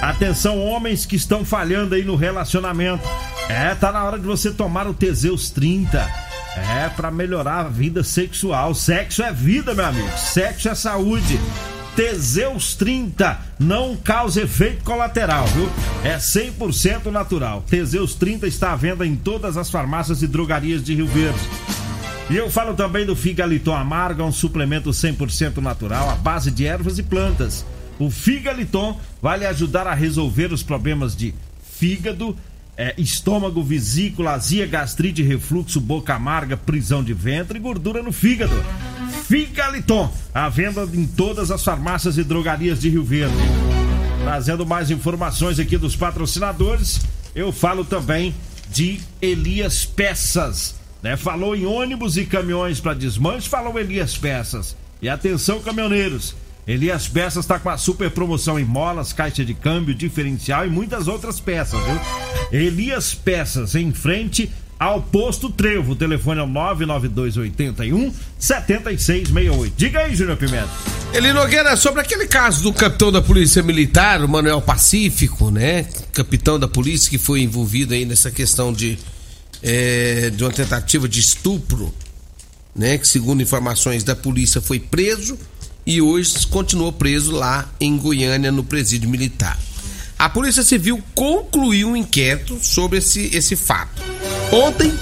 Atenção, 0.00 0.58
homens 0.58 1.06
que 1.06 1.14
estão 1.14 1.44
falhando 1.44 1.94
aí 1.94 2.02
no 2.02 2.16
relacionamento. 2.16 3.08
É, 3.48 3.74
tá 3.74 3.92
na 3.92 4.04
hora 4.04 4.18
de 4.18 4.26
você 4.26 4.50
tomar 4.50 4.86
o 4.86 4.94
Teseus 4.94 5.50
30. 5.50 5.98
É, 6.54 6.88
para 6.90 7.10
melhorar 7.10 7.60
a 7.60 7.68
vida 7.68 8.04
sexual. 8.04 8.74
Sexo 8.74 9.22
é 9.22 9.32
vida, 9.32 9.74
meu 9.74 9.86
amigo. 9.86 10.18
Sexo 10.18 10.68
é 10.68 10.74
saúde. 10.74 11.40
Teseus 11.96 12.74
30 12.74 13.38
não 13.58 13.96
causa 13.96 14.42
efeito 14.42 14.82
colateral, 14.82 15.46
viu? 15.48 15.68
É 16.02 16.16
100% 16.16 17.06
natural. 17.06 17.62
Teseus 17.68 18.14
30 18.14 18.46
está 18.46 18.72
à 18.72 18.76
venda 18.76 19.06
em 19.06 19.14
todas 19.14 19.56
as 19.56 19.70
farmácias 19.70 20.22
e 20.22 20.26
drogarias 20.26 20.82
de 20.82 20.94
Rio 20.94 21.06
Verde. 21.06 21.40
E 22.30 22.36
eu 22.36 22.50
falo 22.50 22.72
também 22.74 23.04
do 23.04 23.14
Figaliton 23.14 23.74
Amargo, 23.74 24.22
um 24.22 24.32
suplemento 24.32 24.88
100% 24.90 25.58
natural 25.58 26.08
à 26.08 26.14
base 26.14 26.50
de 26.50 26.64
ervas 26.64 26.98
e 26.98 27.02
plantas. 27.02 27.64
O 27.98 28.10
Figaliton 28.10 28.98
vai 29.20 29.38
lhe 29.38 29.46
ajudar 29.46 29.86
a 29.86 29.94
resolver 29.94 30.50
os 30.50 30.62
problemas 30.62 31.14
de 31.14 31.34
fígado, 31.62 32.34
é, 32.76 32.94
estômago, 32.96 33.62
vesícula, 33.62 34.32
azia, 34.32 34.66
gastrite, 34.66 35.22
refluxo, 35.22 35.80
boca 35.80 36.14
amarga, 36.14 36.56
prisão 36.56 37.02
de 37.04 37.12
ventre 37.12 37.58
e 37.58 37.60
gordura 37.60 38.02
no 38.02 38.12
fígado. 38.12 38.54
Figaliton, 39.26 40.12
à 40.34 40.48
venda 40.48 40.88
em 40.92 41.06
todas 41.06 41.50
as 41.50 41.62
farmácias 41.62 42.18
e 42.18 42.24
drogarias 42.24 42.80
de 42.80 42.88
Rio 42.88 43.04
Verde. 43.04 43.34
Trazendo 44.22 44.64
mais 44.64 44.90
informações 44.90 45.58
aqui 45.58 45.76
dos 45.76 45.96
patrocinadores, 45.96 47.00
eu 47.34 47.52
falo 47.52 47.84
também 47.84 48.34
de 48.70 49.00
Elias 49.20 49.84
Peças. 49.84 50.76
Né? 51.02 51.16
Falou 51.16 51.54
em 51.56 51.66
ônibus 51.66 52.16
e 52.16 52.24
caminhões 52.24 52.80
para 52.80 52.94
desmanche, 52.94 53.48
falou 53.48 53.78
Elias 53.78 54.16
Peças. 54.16 54.76
E 55.00 55.08
atenção, 55.08 55.60
caminhoneiros. 55.60 56.34
Elias 56.66 57.08
Peças 57.08 57.44
está 57.44 57.58
com 57.58 57.68
a 57.68 57.76
super 57.76 58.10
promoção 58.10 58.58
em 58.58 58.64
molas, 58.64 59.12
caixa 59.12 59.44
de 59.44 59.52
câmbio, 59.52 59.94
diferencial 59.94 60.64
e 60.64 60.70
muitas 60.70 61.08
outras 61.08 61.40
peças, 61.40 61.80
viu? 61.84 62.00
Elias 62.52 63.14
Peças, 63.14 63.74
em 63.74 63.92
frente 63.92 64.48
ao 64.78 65.02
posto 65.02 65.50
Trevo. 65.50 65.92
O 65.92 65.96
telefone 65.96 66.38
é 66.40 66.42
o 66.44 66.46
99281 66.46 68.12
7668. 68.38 69.74
Diga 69.76 70.00
aí, 70.00 70.14
Júnior 70.14 70.36
Pimenta. 70.36 70.70
Eli 71.12 71.32
Nogueira, 71.32 71.76
sobre 71.76 72.00
aquele 72.00 72.28
caso 72.28 72.62
do 72.62 72.72
capitão 72.72 73.10
da 73.10 73.20
Polícia 73.20 73.62
Militar, 73.62 74.22
o 74.22 74.28
Manuel 74.28 74.62
Pacífico, 74.62 75.50
né? 75.50 75.84
Capitão 76.12 76.60
da 76.60 76.68
polícia 76.68 77.10
que 77.10 77.18
foi 77.18 77.42
envolvido 77.42 77.92
aí 77.92 78.04
nessa 78.04 78.30
questão 78.30 78.72
de, 78.72 78.96
é, 79.62 80.30
de 80.30 80.44
uma 80.44 80.52
tentativa 80.52 81.08
de 81.08 81.18
estupro, 81.18 81.92
né? 82.74 82.98
Que 82.98 83.08
segundo 83.08 83.42
informações 83.42 84.04
da 84.04 84.14
polícia 84.14 84.60
foi 84.60 84.78
preso 84.78 85.36
e 85.86 86.00
hoje 86.00 86.46
continuou 86.46 86.92
preso 86.92 87.32
lá 87.32 87.68
em 87.80 87.96
Goiânia, 87.96 88.52
no 88.52 88.62
presídio 88.62 89.08
militar. 89.08 89.58
A 90.18 90.28
Polícia 90.28 90.62
Civil 90.62 91.02
concluiu 91.14 91.88
um 91.88 91.96
inquérito 91.96 92.58
sobre 92.62 92.98
esse, 92.98 93.34
esse 93.34 93.56
fato. 93.56 94.00
Ontem, 94.52 94.92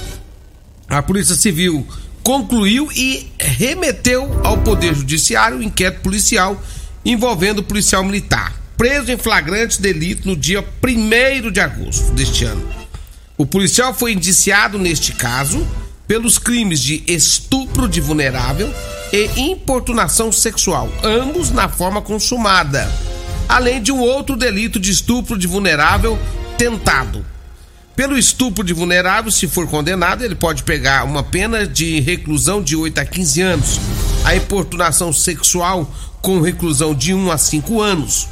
a 0.88 1.02
Polícia 1.02 1.34
Civil 1.34 1.87
concluiu 2.22 2.90
e 2.92 3.30
remeteu 3.38 4.40
ao 4.44 4.58
Poder 4.58 4.94
Judiciário 4.94 5.58
o 5.58 5.60
um 5.60 5.62
inquérito 5.62 6.00
policial 6.00 6.62
envolvendo 7.04 7.58
o 7.58 7.64
policial 7.64 8.04
militar, 8.04 8.54
preso 8.76 9.10
em 9.10 9.18
flagrante 9.18 9.80
delito 9.80 10.26
no 10.26 10.37
dia 10.37 10.64
1 10.82 11.50
de 11.50 11.60
agosto 11.60 12.12
deste 12.12 12.44
ano. 12.44 12.66
O 13.37 13.46
policial 13.46 13.92
foi 13.92 14.12
indiciado 14.12 14.78
neste 14.78 15.12
caso 15.12 15.66
pelos 16.06 16.38
crimes 16.38 16.80
de 16.80 17.02
estupro 17.06 17.88
de 17.88 18.00
vulnerável 18.00 18.72
e 19.12 19.40
importunação 19.40 20.31
sexual, 20.31 20.88
ambos 21.02 21.50
na 21.50 21.69
forma 21.69 22.00
consumada 22.00 22.88
além 23.50 23.83
de 23.83 23.90
um 23.90 23.99
outro 23.99 24.37
delito 24.37 24.79
de 24.79 24.93
estupro 24.93 25.37
de 25.37 25.49
vulnerável 25.49 26.17
tentado. 26.57 27.26
Pelo 27.97 28.17
estupro 28.17 28.62
de 28.62 28.73
vulnerável, 28.73 29.31
se 29.33 29.49
for 29.49 29.67
condenado, 29.67 30.25
ele 30.25 30.37
pode 30.37 30.62
pegar 30.62 31.05
uma 31.05 31.25
pena 31.25 31.67
de 31.67 31.99
reclusão 31.99 32.62
de 32.62 32.76
8 32.76 33.00
a 33.00 33.05
15 33.05 33.40
anos. 33.40 33.81
A 34.25 34.37
importunação 34.37 35.12
sexual 35.12 35.93
com 36.23 36.40
reclusão 36.40 36.95
de 36.95 37.12
1 37.12 37.33
a 37.33 37.37
5 37.37 37.81
anos. 37.81 38.29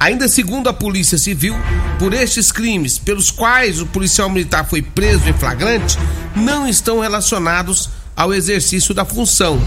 Ainda 0.00 0.26
segundo 0.26 0.70
a 0.70 0.72
Polícia 0.72 1.18
Civil, 1.18 1.54
por 1.98 2.14
estes 2.14 2.50
crimes 2.50 2.98
pelos 2.98 3.30
quais 3.30 3.78
o 3.78 3.86
policial 3.86 4.30
militar 4.30 4.64
foi 4.64 4.80
preso 4.80 5.28
em 5.28 5.34
flagrante, 5.34 5.98
não 6.34 6.66
estão 6.66 6.98
relacionados 6.98 7.90
ao 8.16 8.32
exercício 8.32 8.94
da 8.94 9.04
função, 9.04 9.60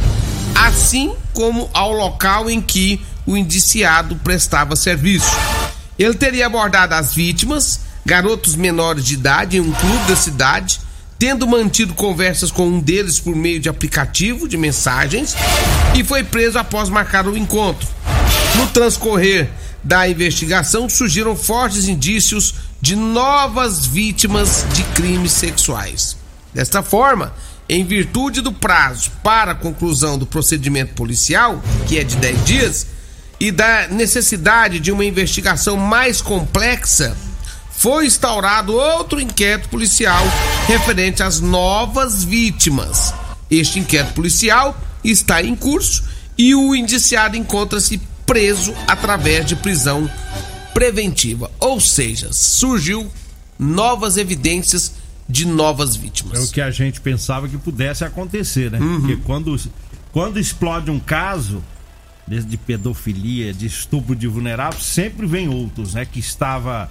assim 0.55 1.13
como 1.33 1.69
ao 1.73 1.91
local 1.91 2.49
em 2.49 2.61
que 2.61 3.01
o 3.25 3.35
indiciado 3.35 4.15
prestava 4.17 4.75
serviço. 4.75 5.35
Ele 5.97 6.13
teria 6.13 6.47
abordado 6.47 6.93
as 6.93 7.13
vítimas, 7.13 7.81
garotos 8.05 8.55
menores 8.55 9.05
de 9.05 9.13
idade, 9.13 9.57
em 9.57 9.61
um 9.61 9.71
clube 9.71 10.07
da 10.07 10.15
cidade, 10.15 10.79
tendo 11.17 11.47
mantido 11.47 11.93
conversas 11.93 12.51
com 12.51 12.67
um 12.67 12.79
deles 12.79 13.19
por 13.19 13.35
meio 13.35 13.59
de 13.59 13.69
aplicativo 13.69 14.47
de 14.47 14.57
mensagens 14.57 15.35
e 15.95 16.03
foi 16.03 16.23
preso 16.23 16.59
após 16.59 16.89
marcar 16.89 17.27
o 17.27 17.37
encontro. 17.37 17.87
No 18.55 18.67
transcorrer 18.67 19.49
da 19.83 20.07
investigação, 20.09 20.89
surgiram 20.89 21.35
fortes 21.35 21.87
indícios 21.87 22.55
de 22.81 22.95
novas 22.95 23.85
vítimas 23.85 24.65
de 24.73 24.83
crimes 24.83 25.31
sexuais. 25.31 26.17
Desta 26.53 26.81
forma, 26.81 27.33
em 27.67 27.83
virtude 27.83 28.41
do 28.41 28.51
prazo 28.51 29.11
para 29.23 29.51
a 29.51 29.55
conclusão 29.55 30.17
do 30.17 30.25
procedimento 30.25 30.93
policial, 30.93 31.61
que 31.87 31.97
é 31.97 32.03
de 32.03 32.15
10 32.15 32.45
dias, 32.45 32.87
e 33.39 33.51
da 33.51 33.87
necessidade 33.87 34.79
de 34.79 34.91
uma 34.91 35.03
investigação 35.03 35.75
mais 35.75 36.21
complexa, 36.21 37.17
foi 37.71 38.05
instaurado 38.05 38.73
outro 38.73 39.19
inquérito 39.19 39.69
policial 39.69 40.23
referente 40.67 41.21
às 41.21 41.39
novas 41.39 42.23
vítimas. 42.23 43.13
Este 43.49 43.79
inquérito 43.79 44.13
policial 44.13 44.79
está 45.03 45.43
em 45.43 45.55
curso 45.55 46.03
e 46.37 46.55
o 46.55 46.75
indiciado 46.75 47.35
encontra-se 47.35 48.01
preso 48.25 48.73
através 48.87 49.45
de 49.45 49.55
prisão 49.55 50.09
preventiva, 50.73 51.51
ou 51.59 51.79
seja, 51.79 52.29
surgiu 52.33 53.11
novas 53.57 54.17
evidências 54.17 54.93
de 55.27 55.45
novas 55.45 55.95
vítimas. 55.95 56.39
É 56.39 56.41
o 56.41 56.47
que 56.47 56.61
a 56.61 56.71
gente 56.71 57.01
pensava 57.01 57.47
que 57.47 57.57
pudesse 57.57 58.03
acontecer, 58.03 58.71
né? 58.71 58.79
Uhum. 58.79 58.99
Porque 58.99 59.17
quando, 59.17 59.59
quando 60.11 60.39
explode 60.39 60.91
um 60.91 60.99
caso, 60.99 61.63
de 62.27 62.57
pedofilia, 62.57 63.53
de 63.53 63.67
estupro 63.67 64.15
de 64.15 64.27
vulneráveis, 64.27 64.83
sempre 64.83 65.25
vem 65.27 65.47
outros, 65.47 65.93
né? 65.93 66.05
Que 66.05 66.19
estava, 66.19 66.89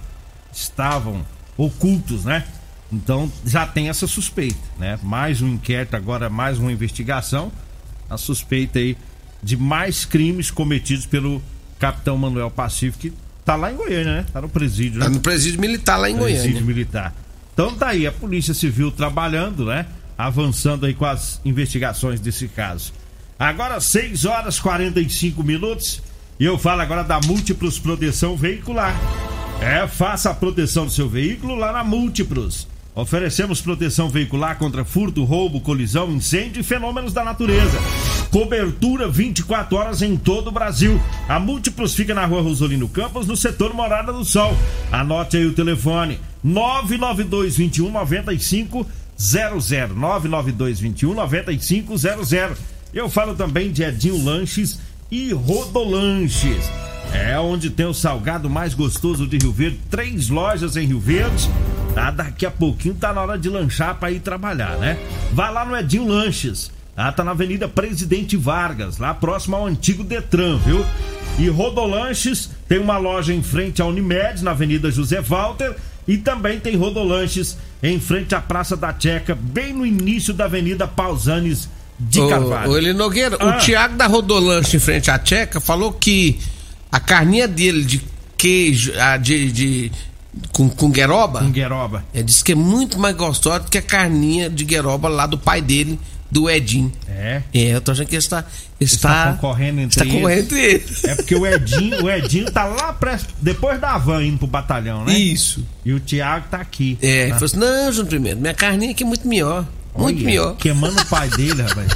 estavam 0.53 1.25
ocultos, 1.57 2.23
né? 2.23 2.45
Então 2.91 3.31
já 3.45 3.65
tem 3.65 3.89
essa 3.89 4.07
suspeita, 4.07 4.59
né? 4.77 4.97
Mais 5.03 5.41
um 5.41 5.49
inquérito 5.49 5.95
agora, 5.95 6.29
mais 6.29 6.57
uma 6.57 6.71
investigação, 6.71 7.51
a 8.09 8.17
suspeita 8.17 8.79
aí 8.79 8.97
de 9.43 9.57
mais 9.57 10.05
crimes 10.05 10.49
cometidos 10.49 11.05
pelo 11.05 11.41
capitão 11.77 12.17
Manuel 12.17 12.49
Pacífico, 12.49 13.01
que 13.01 13.13
tá 13.43 13.55
lá 13.55 13.71
em 13.71 13.75
Goiânia, 13.75 14.15
né? 14.15 14.25
Tá 14.31 14.41
no 14.41 14.49
presídio, 14.49 14.99
né? 14.99 15.05
Tá 15.05 15.11
no 15.11 15.19
presídio 15.19 15.59
militar 15.59 15.97
lá 15.97 16.09
em 16.09 16.15
presídio 16.15 16.23
Goiânia. 16.23 16.41
Presídio 16.43 16.65
militar. 16.65 17.15
Então 17.55 17.73
tá 17.73 17.87
aí 17.87 18.05
a 18.05 18.11
Polícia 18.11 18.53
Civil 18.53 18.91
trabalhando, 18.91 19.63
né? 19.63 19.85
Avançando 20.17 20.85
aí 20.85 20.93
com 20.93 21.05
as 21.05 21.39
investigações 21.45 22.19
desse 22.19 22.49
caso. 22.49 22.91
Agora 23.39 23.79
6 23.79 24.25
horas 24.25 24.59
45 24.59 25.41
minutos 25.41 26.01
e 26.37 26.43
eu 26.43 26.57
falo 26.57 26.81
agora 26.81 27.01
da 27.01 27.17
Múltiplos 27.21 27.79
Proteção 27.79 28.35
Veicular. 28.35 28.93
É, 29.61 29.87
faça 29.87 30.31
a 30.31 30.33
proteção 30.33 30.85
do 30.85 30.91
seu 30.91 31.07
veículo 31.07 31.55
lá 31.55 31.71
na 31.71 31.81
Múltiplos. 31.81 32.67
Oferecemos 32.93 33.61
proteção 33.61 34.09
veicular 34.09 34.57
contra 34.57 34.83
furto, 34.83 35.23
roubo, 35.23 35.61
colisão, 35.61 36.11
incêndio 36.11 36.59
e 36.59 36.63
fenômenos 36.63 37.13
da 37.13 37.23
natureza. 37.23 37.77
Cobertura 38.31 39.07
24 39.07 39.77
horas 39.77 40.01
em 40.01 40.17
todo 40.17 40.47
o 40.47 40.51
Brasil. 40.51 41.01
A 41.27 41.39
Múltiplos 41.39 41.93
fica 41.93 42.13
na 42.13 42.25
rua 42.25 42.41
Rosolino 42.41 42.89
Campos, 42.89 43.27
no 43.27 43.35
setor 43.35 43.73
Morada 43.73 44.11
do 44.11 44.25
Sol. 44.25 44.57
Anote 44.91 45.37
aí 45.37 45.45
o 45.45 45.53
telefone: 45.53 46.19
992 46.45 47.57
21 47.57 47.91
9500. 47.91 48.85
992 49.17 50.79
21 50.79 51.13
9500. 51.15 52.57
Eu 52.93 53.09
falo 53.09 53.33
também 53.33 53.71
de 53.71 53.81
Edinho 53.81 54.23
Lanches 54.23 54.79
e 55.09 55.33
Rodolanches. 55.33 56.69
É 57.11 57.39
onde 57.39 57.71
tem 57.71 57.87
o 57.87 57.93
salgado 57.93 58.47
mais 58.49 58.75
gostoso 58.75 59.25
de 59.25 59.37
Rio 59.37 59.51
Verde. 59.51 59.79
Três 59.89 60.29
lojas 60.29 60.77
em 60.77 60.85
Rio 60.85 60.99
Verde. 60.99 61.49
Ah, 61.95 62.11
daqui 62.11 62.45
a 62.45 62.51
pouquinho 62.51 62.93
tá 62.93 63.11
na 63.11 63.21
hora 63.21 63.39
de 63.39 63.49
lanchar 63.49 63.95
para 63.95 64.11
ir 64.11 64.19
trabalhar, 64.19 64.77
né? 64.77 64.99
Vai 65.33 65.51
lá 65.51 65.65
no 65.65 65.75
Edinho 65.75 66.07
Lanches. 66.07 66.71
Ah, 66.95 67.11
tá 67.11 67.23
na 67.23 67.31
Avenida 67.31 67.67
Presidente 67.67 68.37
Vargas, 68.37 68.97
lá 68.99 69.13
próximo 69.13 69.55
ao 69.55 69.65
antigo 69.65 70.03
Detran, 70.03 70.57
viu? 70.57 70.85
E 71.39 71.49
Rodolanches 71.49 72.49
tem 72.67 72.79
uma 72.79 72.97
loja 72.97 73.33
em 73.33 73.41
frente 73.41 73.81
à 73.81 73.85
Unimed, 73.85 74.43
na 74.43 74.51
Avenida 74.51 74.91
José 74.91 75.21
Walter. 75.21 75.75
E 76.07 76.17
também 76.17 76.59
tem 76.59 76.75
Rodolanches 76.75 77.57
em 77.81 77.99
frente 77.99 78.35
à 78.35 78.41
Praça 78.41 78.75
da 78.77 78.93
Checa, 78.97 79.35
bem 79.35 79.73
no 79.73 79.85
início 79.85 80.33
da 80.33 80.45
Avenida 80.45 80.87
Pausanes 80.87 81.67
de 81.99 82.19
Carvalho. 82.27 82.71
Ô, 82.71 82.77
Eli 82.77 82.93
Nogueira, 82.93 83.37
ah. 83.39 83.57
o 83.57 83.59
Thiago 83.59 83.95
da 83.95 84.05
Rodolanche 84.07 84.77
em 84.77 84.79
frente 84.79 85.09
à 85.09 85.17
Tcheca 85.17 85.59
falou 85.59 85.91
que 85.93 86.39
A 86.91 86.99
carninha 86.99 87.47
dele 87.47 87.83
de 87.83 88.01
queijo, 88.37 88.93
a 88.99 89.17
de, 89.17 89.51
de 89.51 89.91
com, 90.51 90.69
com 90.69 90.89
gueroba, 90.89 91.39
Com 91.39 91.51
gueroba. 91.51 92.03
ele 92.13 92.23
disse 92.23 92.43
que 92.43 92.51
é 92.51 92.55
muito 92.55 92.99
mais 92.99 93.15
gostosa 93.15 93.59
do 93.61 93.71
que 93.71 93.77
a 93.77 93.81
carninha 93.81 94.49
de 94.49 94.63
gueroba 94.65 95.07
lá 95.07 95.25
do 95.25 95.37
pai 95.37 95.61
dele, 95.61 95.99
do 96.31 96.49
Edinho. 96.49 96.91
É. 97.07 97.41
É, 97.53 97.59
eu 97.75 97.81
tô 97.81 97.91
achando 97.91 98.07
que 98.07 98.15
ele 98.15 98.21
está. 98.23 98.43
Está 98.79 98.95
Está, 99.09 99.31
concorrendo 99.33 99.79
entre 99.81 100.01
está 100.03 100.11
concorrendo 100.13 100.41
entre 100.41 100.61
eles. 100.61 101.03
É 101.05 101.15
porque 101.15 101.33
o 101.35 101.45
Edinho, 101.47 102.03
o 102.03 102.09
Edinho 102.11 102.51
tá 102.51 102.65
lá 102.65 102.91
pré- 102.91 103.19
depois 103.41 103.79
da 103.79 103.97
van 103.97 104.21
indo 104.23 104.37
pro 104.39 104.47
batalhão, 104.47 105.05
né? 105.05 105.13
Isso. 105.17 105.65
E 105.85 105.93
o 105.93 105.99
Thiago 105.99 106.47
tá 106.51 106.57
aqui. 106.57 106.97
É, 107.01 107.07
ele 107.23 107.29
Tá? 107.29 107.35
falou 107.35 107.45
assim: 107.45 107.57
não, 107.57 107.91
João 107.93 108.07
Primeiro, 108.07 108.39
minha 108.39 108.53
carninha 108.53 108.91
aqui 108.91 109.03
é 109.03 109.07
muito 109.07 109.25
melhor. 109.27 109.65
Muito 109.97 110.17
Olha, 110.17 110.25
melhor. 110.25 110.55
Queimando 110.57 110.99
o 110.99 111.05
pai 111.05 111.29
dele, 111.29 111.61
rapaz. 111.61 111.87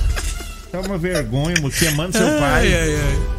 É 0.71 0.77
uma 0.77 0.99
vergonha, 0.99 1.55
mano, 1.59 1.71
queimando 1.71 2.15
seu 2.15 2.27
pai. 2.39 2.67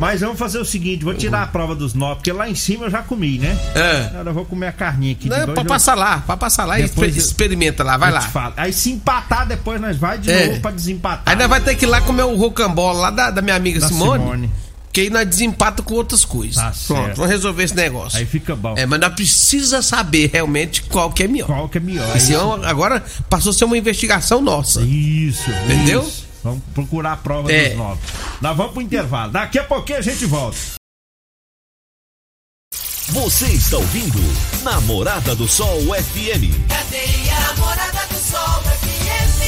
Mas 0.00 0.20
vamos 0.20 0.36
fazer 0.38 0.58
o 0.58 0.64
seguinte, 0.64 1.04
vou 1.04 1.14
tirar 1.14 1.44
a 1.44 1.46
prova 1.46 1.76
dos 1.76 1.94
nove, 1.94 2.16
porque 2.16 2.32
lá 2.32 2.48
em 2.50 2.56
cima 2.56 2.86
eu 2.86 2.90
já 2.90 3.02
comi, 3.02 3.38
né? 3.38 3.56
É. 3.74 4.06
Agora 4.08 4.30
eu 4.30 4.34
vou 4.34 4.44
comer 4.44 4.66
a 4.66 4.72
carninha 4.72 5.12
aqui 5.12 5.28
Não, 5.28 5.38
de 5.38 5.44
dois. 5.46 5.54
pra 5.54 5.62
eu- 5.62 5.66
passar 5.68 5.94
lá, 5.94 6.18
pra 6.26 6.36
passar 6.36 6.64
lá 6.64 6.80
e 6.80 6.82
Depois 6.84 7.16
eu- 7.16 7.22
experimenta 7.22 7.84
lá, 7.84 7.96
vai 7.96 8.10
lá. 8.10 8.52
Aí 8.56 8.72
se 8.72 8.90
empatar, 8.90 9.46
depois 9.46 9.80
nós 9.80 9.96
vai 9.96 10.18
de 10.18 10.28
É. 10.28 10.48
novo 10.48 10.60
pra 10.60 10.72
desempatar. 10.72 11.22
Aí 11.26 11.36
nós 11.36 11.48
vai 11.48 11.60
ter 11.60 11.76
que 11.76 11.84
ir 11.84 11.88
lá 11.88 12.00
comer 12.00 12.24
o 12.24 12.34
rocambole 12.36 12.98
lá 12.98 13.10
da, 13.10 13.30
da 13.30 13.40
minha 13.42 13.54
amiga 13.54 13.78
Da 13.78 13.86
Simone, 13.86 14.22
Simone. 14.24 14.50
Que 14.92 15.02
aí 15.02 15.10
nós 15.10 15.24
desempata 15.24 15.84
com 15.84 15.94
outras 15.94 16.24
coisas. 16.24 16.56
Tá 16.56 16.72
Pronto, 16.88 17.04
certo. 17.04 17.16
vamos 17.18 17.30
resolver 17.30 17.62
esse 17.62 17.76
negócio. 17.76 18.18
Aí 18.18 18.26
fica 18.26 18.56
bom. 18.56 18.74
É, 18.76 18.84
mas 18.86 18.98
nós 18.98 19.14
precisa 19.14 19.82
saber 19.82 20.30
realmente 20.32 20.82
qual 20.82 21.12
que 21.12 21.22
é 21.22 21.28
melhor. 21.28 21.46
Qual 21.46 21.68
que 21.68 21.78
é 21.78 21.80
melhor? 21.80 22.16
Esse 22.16 22.34
é 22.34 22.38
agora 22.66 23.00
passou 23.28 23.50
a 23.50 23.52
ser 23.54 23.66
uma 23.66 23.78
investigação 23.78 24.42
nossa. 24.42 24.80
Isso, 24.82 25.48
Entendeu? 25.66 26.02
isso. 26.02 26.19
Vamos 26.42 26.62
procurar 26.74 27.12
a 27.12 27.16
prova 27.16 27.52
É. 27.52 27.68
dos 27.70 27.78
nove. 27.78 28.00
Nós 28.40 28.56
vamos 28.56 28.72
pro 28.72 28.82
intervalo. 28.82 29.32
Daqui 29.32 29.58
a 29.58 29.64
pouquinho 29.64 29.98
a 29.98 30.02
gente 30.02 30.24
volta. 30.26 30.56
Você 33.08 33.46
está 33.46 33.76
ouvindo 33.76 34.18
Namorada 34.62 35.34
do 35.34 35.48
Sol 35.48 35.80
FM. 35.94 36.54
Cadeia 36.68 37.54
Morada 37.58 38.06
do 38.08 38.14
Sol 38.14 38.62
FM. 38.62 39.40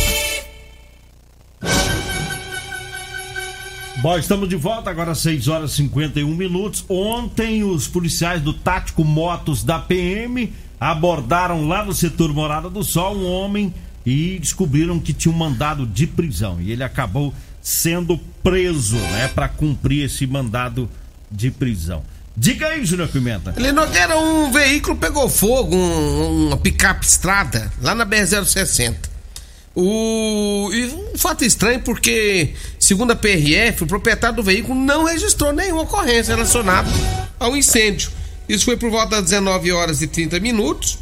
Bom, 4.03 4.19
estamos 4.19 4.49
de 4.49 4.57
volta 4.57 4.91
agora 4.91 5.13
às 5.13 5.19
6 5.19 5.47
horas 5.47 5.73
e 5.73 5.77
51 5.77 6.35
minutos. 6.35 6.85
Ontem 6.89 7.63
os 7.63 7.87
policiais 7.87 8.43
do 8.43 8.53
Tático 8.53 9.05
Motos 9.05 9.63
da 9.63 9.79
PM 9.79 10.53
abordaram 10.81 11.69
lá 11.69 11.85
no 11.85 11.95
setor 11.95 12.35
Morada 12.35 12.69
do 12.69 12.83
Sol 12.83 13.15
um 13.17 13.31
homem 13.31 13.73
e 14.05 14.39
descobriram 14.41 14.99
que 14.99 15.13
tinha 15.13 15.33
um 15.33 15.37
mandado 15.37 15.87
de 15.87 16.07
prisão 16.07 16.61
e 16.61 16.73
ele 16.73 16.83
acabou 16.85 17.33
sendo 17.61 18.19
preso, 18.43 18.97
né, 18.97 19.29
para 19.35 19.49
cumprir 19.49 20.05
esse 20.07 20.27
mandado 20.27 20.89
de 21.31 21.51
prisão. 21.51 22.03
Diga 22.37 22.67
aí, 22.69 22.85
Júnior 22.85 23.09
Pimenta. 23.09 23.55
Ele 23.57 23.73
Nogueira, 23.73 24.19
um 24.19 24.51
veículo 24.51 24.97
pegou 24.97 25.29
fogo, 25.29 25.77
um- 25.77 26.49
uma 26.49 26.57
picape 26.57 27.05
estrada, 27.07 27.71
lá 27.81 27.95
na 27.95 28.05
BR-060. 28.07 28.97
O... 29.75 30.71
E 30.73 30.85
um 31.15 31.17
fato 31.19 31.45
estranho 31.45 31.81
porque, 31.81 32.55
segundo 32.79 33.13
a 33.13 33.17
PRF, 33.17 33.85
o 33.85 33.87
proprietário 33.87 34.37
do 34.37 34.43
veículo 34.43 34.75
não 34.79 35.05
registrou 35.05 35.53
nenhuma 35.53 35.83
ocorrência 35.83 36.35
relacionada 36.35 36.89
ao 37.39 37.57
incêndio. 37.57 38.11
Isso 38.49 38.65
foi 38.67 38.77
por 38.77 38.91
volta 38.91 39.17
das 39.17 39.25
19 39.31 39.73
horas 39.73 40.03
e 40.03 40.07
30 40.07 40.39
minutos, 40.41 40.99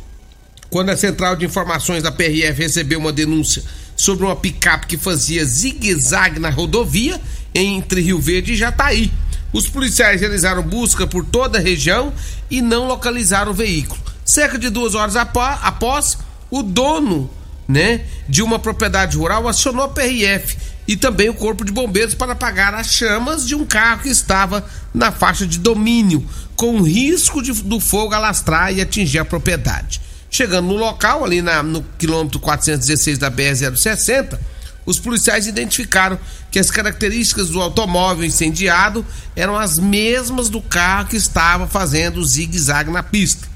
quando 0.71 0.91
a 0.91 0.97
Central 0.97 1.37
de 1.37 1.45
Informações 1.45 2.03
da 2.03 2.13
PRF 2.13 2.63
recebeu 2.63 2.99
uma 2.99 3.13
denúncia 3.13 3.63
sobre 3.97 4.25
uma 4.25 4.37
picape 4.37 4.87
que 4.87 4.97
fazia 4.97 5.45
zigue-zague 5.45 6.39
na 6.39 6.49
rodovia 6.51 7.21
entre 7.55 8.01
Rio 8.01 8.19
Verde 8.21 8.53
e 8.53 8.57
Jataí. 8.57 9.11
Os 9.53 9.69
policiais 9.69 10.21
realizaram 10.21 10.63
busca 10.63 11.07
por 11.07 11.25
toda 11.25 11.59
a 11.59 11.61
região 11.61 12.13
e 12.51 12.63
não 12.63 12.87
localizaram 12.87 13.51
o 13.51 13.55
veículo. 13.55 14.01
Cerca 14.25 14.57
de 14.57 14.71
duas 14.71 14.95
horas 14.95 15.17
apó- 15.17 15.59
após, 15.61 16.17
o 16.51 16.63
dono 16.63 17.29
né, 17.69 18.03
de 18.29 18.43
uma 18.43 18.59
propriedade 18.59 19.17
rural 19.17 19.49
acionou 19.49 19.85
a 19.85 19.89
PRF 19.89 20.57
e 20.87 20.97
também 20.97 21.29
o 21.29 21.35
Corpo 21.35 21.65
de 21.65 21.73
Bombeiros 21.73 22.15
para 22.15 22.33
apagar 22.33 22.75
as 22.75 22.93
chamas 22.95 23.47
de 23.47 23.55
um 23.57 23.65
carro 23.67 24.03
que 24.03 24.09
estava 24.09 24.65
na 24.95 25.11
faixa 25.13 25.47
de 25.47 25.59
domínio, 25.59 26.25
com 26.57 26.81
risco 26.83 27.43
de- 27.43 27.53
do 27.63 27.79
fogo 27.81 28.15
alastrar 28.15 28.73
e 28.73 28.81
atingir 28.81 29.19
a 29.19 29.25
propriedade. 29.25 30.01
Chegando 30.31 30.69
no 30.69 30.77
local, 30.77 31.25
ali 31.25 31.43
na- 31.43 31.63
no 31.63 31.83
quilômetro 31.99 32.39
416 32.39 33.19
da 33.19 33.31
BR-060, 33.31 34.39
os 34.87 34.99
policiais 34.99 35.47
identificaram 35.47 36.19
que 36.51 36.59
as 36.59 36.71
características 36.71 37.49
do 37.51 37.61
automóvel 37.61 38.25
incendiado 38.25 39.05
eram 39.37 39.57
as 39.57 39.79
mesmas 39.79 40.49
do 40.49 40.63
carro 40.63 41.09
que 41.09 41.17
estava 41.17 41.67
fazendo 41.67 42.25
zigue-zague 42.25 42.91
na 42.91 43.03
pista. 43.03 43.49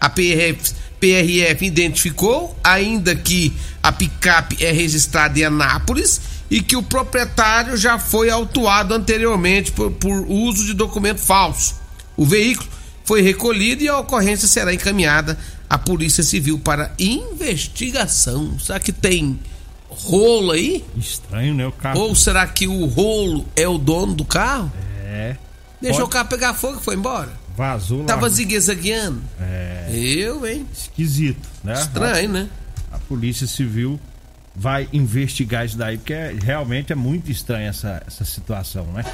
A 0.00 0.08
PRF, 0.08 0.72
PRF 0.98 1.64
identificou 1.64 2.56
ainda 2.64 3.14
que 3.14 3.52
a 3.82 3.92
picape 3.92 4.64
é 4.64 4.72
registrada 4.72 5.38
em 5.38 5.44
Anápolis 5.44 6.20
e 6.50 6.60
que 6.62 6.76
o 6.76 6.82
proprietário 6.82 7.76
já 7.76 7.98
foi 7.98 8.28
autuado 8.30 8.94
anteriormente 8.94 9.70
por, 9.72 9.90
por 9.92 10.26
uso 10.28 10.64
de 10.64 10.74
documento 10.74 11.20
falso. 11.20 11.74
O 12.16 12.24
veículo 12.26 12.68
foi 13.04 13.22
recolhido 13.22 13.82
e 13.82 13.88
a 13.88 13.98
ocorrência 13.98 14.46
será 14.48 14.72
encaminhada 14.74 15.38
à 15.72 15.78
Polícia 15.78 16.22
Civil 16.22 16.58
para 16.58 16.92
investigação. 16.98 18.58
Será 18.58 18.78
que 18.78 18.92
tem 18.92 19.38
rolo 19.88 20.52
aí? 20.52 20.84
Estranho, 20.96 21.54
né? 21.54 21.66
O 21.66 21.72
carro. 21.72 21.98
Ou 22.00 22.14
será 22.14 22.46
que 22.46 22.66
o 22.68 22.84
rolo 22.84 23.46
é 23.56 23.66
o 23.66 23.78
dono 23.78 24.14
do 24.14 24.24
carro? 24.24 24.70
É. 25.02 25.36
Deixou 25.80 26.00
Pode- 26.00 26.08
o 26.10 26.12
carro 26.12 26.28
pegar 26.28 26.52
fogo 26.54 26.78
e 26.78 26.84
foi 26.84 26.94
embora? 26.94 27.30
Vazou 27.56 28.00
lá. 28.00 28.04
Tava 28.06 28.28
zigue-zagueando? 28.28 29.22
É. 29.40 29.88
Eu, 29.94 30.46
hein? 30.46 30.66
Esquisito, 30.72 31.48
né? 31.64 31.72
Estranho, 31.72 32.28
né? 32.28 32.48
A 32.92 32.98
Polícia 32.98 33.46
Civil 33.46 33.98
vai 34.54 34.88
investigar 34.92 35.64
isso 35.64 35.78
daí, 35.78 35.96
porque 35.98 36.12
é- 36.12 36.36
realmente 36.42 36.92
é 36.92 36.96
muito 36.96 37.30
estranha 37.30 37.68
essa, 37.70 38.02
essa 38.06 38.24
situação, 38.24 38.84
né? 38.92 39.04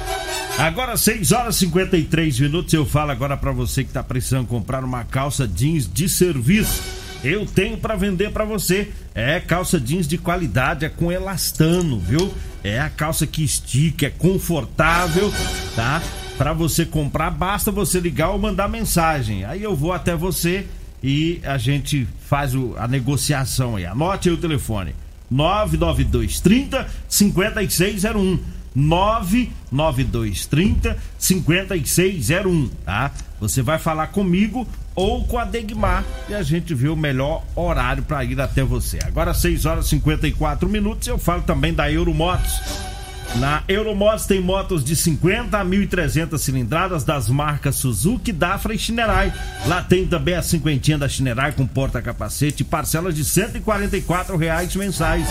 Agora, 0.57 0.97
6 0.97 1.31
horas 1.31 1.55
e 1.55 1.59
53 1.59 2.39
minutos, 2.39 2.73
eu 2.73 2.85
falo 2.85 3.11
agora 3.11 3.37
pra 3.37 3.51
você 3.51 3.83
que 3.83 3.91
tá 3.93 4.03
precisando 4.03 4.47
comprar 4.47 4.83
uma 4.83 5.03
calça 5.05 5.47
jeans 5.47 5.89
de 5.91 6.09
serviço. 6.09 6.81
Eu 7.23 7.45
tenho 7.45 7.77
pra 7.77 7.95
vender 7.95 8.31
pra 8.31 8.43
você. 8.45 8.91
É 9.15 9.39
calça 9.39 9.79
jeans 9.79 10.07
de 10.07 10.17
qualidade, 10.17 10.85
é 10.85 10.89
com 10.89 11.11
elastano, 11.11 11.99
viu? 11.99 12.33
É 12.63 12.79
a 12.79 12.89
calça 12.89 13.25
que 13.27 13.43
estica, 13.43 14.07
é 14.07 14.09
confortável, 14.09 15.31
tá? 15.75 16.01
Pra 16.37 16.53
você 16.53 16.85
comprar, 16.85 17.29
basta 17.31 17.71
você 17.71 17.99
ligar 17.99 18.29
ou 18.29 18.39
mandar 18.39 18.67
mensagem. 18.69 19.43
Aí 19.45 19.63
eu 19.63 19.75
vou 19.75 19.91
até 19.93 20.15
você 20.15 20.65
e 21.03 21.39
a 21.43 21.57
gente 21.57 22.07
faz 22.27 22.53
o- 22.55 22.75
a 22.77 22.87
negociação 22.87 23.75
aí. 23.77 23.85
Anote 23.85 24.27
aí 24.29 24.35
o 24.35 24.37
telefone: 24.37 24.93
992 25.29 26.39
30 26.39 26.87
5601. 27.07 28.39
992 28.75 30.45
30 30.45 30.97
5601, 31.17 32.69
tá? 32.85 33.11
Você 33.39 33.61
vai 33.61 33.79
falar 33.79 34.07
comigo 34.07 34.67
ou 34.95 35.25
com 35.25 35.37
a 35.37 35.45
Degmar 35.45 36.03
e 36.29 36.35
a 36.35 36.43
gente 36.43 36.73
vê 36.73 36.89
o 36.89 36.95
melhor 36.95 37.43
horário 37.55 38.03
para 38.03 38.23
ir 38.23 38.39
até 38.39 38.63
você. 38.63 38.99
Agora 39.03 39.33
6 39.33 39.65
horas 39.65 39.85
e 39.87 39.89
54 39.89 40.69
minutos, 40.69 41.07
eu 41.07 41.17
falo 41.17 41.41
também 41.41 41.73
da 41.73 41.91
Euromotos. 41.91 42.61
Na 43.35 43.63
Euromotos 43.67 44.25
tem 44.25 44.41
motos 44.41 44.83
de 44.83 44.95
50 44.95 45.57
a 45.57 45.63
1.300 45.63 46.37
cilindradas 46.37 47.03
das 47.03 47.29
marcas 47.29 47.75
Suzuki, 47.75 48.31
Dafra 48.31 48.73
e 48.73 48.77
Shinerai. 48.77 49.31
Lá 49.67 49.81
tem 49.81 50.05
também 50.05 50.35
a 50.35 50.41
cinquentinha 50.41 50.97
da 50.97 51.07
Shinerai 51.07 51.51
com 51.51 51.65
porta-capacete 51.65 52.63
e 52.63 52.65
parcelas 52.65 53.15
de 53.15 53.23
144 53.23 54.35
reais 54.35 54.75
mensais. 54.75 55.27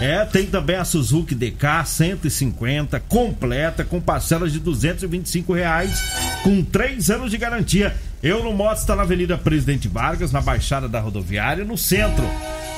É, 0.00 0.24
tem 0.24 0.46
também 0.46 0.76
a 0.76 0.84
Suzuki 0.84 1.34
DK 1.34 1.84
150 1.86 3.00
completa 3.00 3.84
com 3.84 4.00
parcelas 4.00 4.52
de 4.52 4.60
225 4.60 5.52
reais 5.52 6.02
com 6.42 6.62
3 6.62 7.10
anos 7.10 7.30
de 7.30 7.38
garantia. 7.38 7.96
Euromotos 8.22 8.80
está 8.80 8.94
na 8.94 9.02
Avenida 9.02 9.38
Presidente 9.38 9.88
Vargas, 9.88 10.32
na 10.32 10.40
Baixada 10.40 10.88
da 10.88 11.00
Rodoviária, 11.00 11.64
no 11.64 11.78
centro. 11.78 12.24